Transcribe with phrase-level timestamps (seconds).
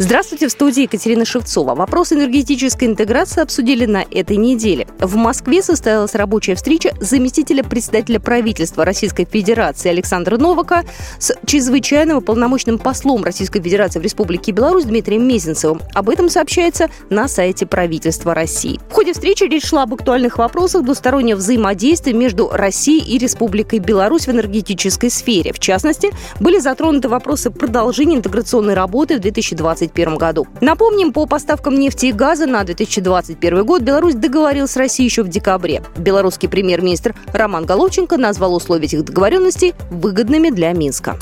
[0.00, 1.74] Здравствуйте, в студии Екатерина Шевцова.
[1.74, 4.86] Вопрос энергетической интеграции обсудили на этой неделе.
[5.00, 10.84] В Москве состоялась рабочая встреча заместителя председателя правительства Российской Федерации Александра Новака
[11.18, 15.80] с чрезвычайным полномочным послом Российской Федерации в Республике Беларусь Дмитрием Мезенцевым.
[15.94, 18.78] Об этом сообщается на сайте правительства России.
[18.90, 24.28] В ходе встречи речь шла об актуальных вопросах двустороннего взаимодействия между Россией и Республикой Беларусь
[24.28, 25.52] в энергетической сфере.
[25.52, 30.46] В частности, были затронуты вопросы продолжения интеграционной работы в 2020 2021 году.
[30.60, 35.28] Напомним, по поставкам нефти и газа на 2021 год Беларусь договорилась с Россией еще в
[35.28, 35.82] декабре.
[35.96, 41.16] Белорусский премьер-министр Роман Головченко назвал условия этих договоренностей выгодными для Минска.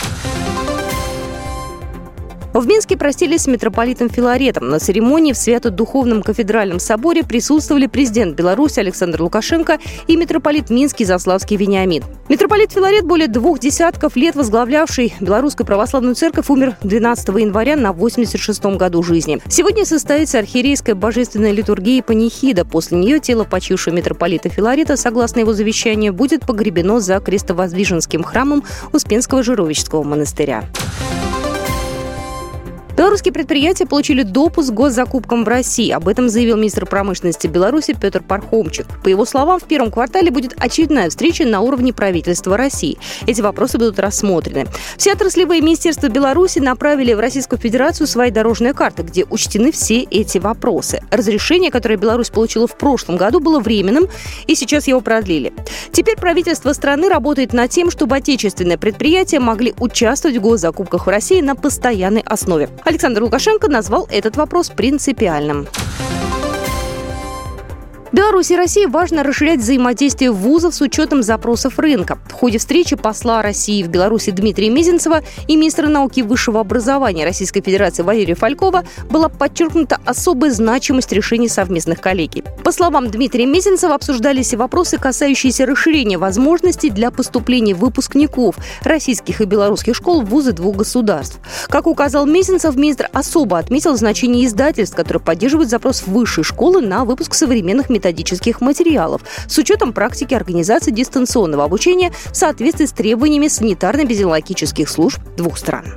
[2.56, 4.70] В Минске простились с митрополитом Филаретом.
[4.70, 11.58] На церемонии в Свято-Духовном кафедральном соборе присутствовали президент Беларуси Александр Лукашенко и митрополит Минский Заславский
[11.58, 12.02] Вениамин.
[12.30, 18.78] Митрополит Филарет, более двух десятков лет возглавлявший Белорусскую православную церковь, умер 12 января на 86-м
[18.78, 19.38] году жизни.
[19.50, 22.64] Сегодня состоится архиерейская божественная литургия панихида.
[22.64, 29.42] После нее тело почившего митрополита Филарета, согласно его завещанию, будет погребено за крестовоздвиженским храмом Успенского
[29.42, 30.64] Жировического монастыря.
[32.96, 35.90] Белорусские предприятия получили допуск к госзакупкам в России.
[35.90, 38.86] Об этом заявил министр промышленности Беларуси Петр Пархомчик.
[39.04, 42.96] По его словам, в первом квартале будет очередная встреча на уровне правительства России.
[43.26, 44.66] Эти вопросы будут рассмотрены.
[44.96, 50.38] Все отраслевые министерства Беларуси направили в Российскую Федерацию свои дорожные карты, где учтены все эти
[50.38, 51.02] вопросы.
[51.10, 54.08] Разрешение, которое Беларусь получила в прошлом году, было временным,
[54.46, 55.52] и сейчас его продлили.
[55.92, 61.42] Теперь правительство страны работает над тем, чтобы отечественные предприятия могли участвовать в госзакупках в России
[61.42, 62.70] на постоянной основе.
[62.86, 65.66] Александр Лукашенко назвал этот вопрос принципиальным.
[68.16, 72.18] Беларуси и России важно расширять взаимодействие вузов с учетом запросов рынка.
[72.30, 77.26] В ходе встречи посла России в Беларуси Дмитрия Мезенцева и министра науки и высшего образования
[77.26, 82.42] Российской Федерации Валерия Фалькова была подчеркнута особая значимость решений совместных коллегий.
[82.64, 89.44] По словам Дмитрия Мезенцева, обсуждались и вопросы, касающиеся расширения возможностей для поступления выпускников российских и
[89.44, 91.38] белорусских школ в вузы двух государств.
[91.68, 97.34] Как указал Мезенцев, министр особо отметил значение издательств, которые поддерживают запрос высшей школы на выпуск
[97.34, 104.88] современных методик методических материалов с учетом практики организации дистанционного обучения в соответствии с требованиями санитарно-эпидемиологических
[104.88, 105.94] служб двух стран.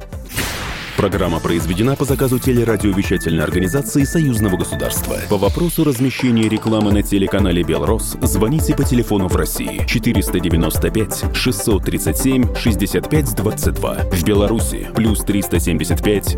[0.98, 5.16] Программа произведена по заказу телерадиовещательной организации Союзного государства.
[5.30, 13.36] По вопросу размещения рекламы на телеканале «Белрос» звоните по телефону в России 495 637 65
[13.36, 13.96] 22.
[14.12, 16.38] В Беларуси плюс 375